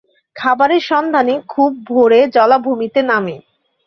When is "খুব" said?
1.47-1.71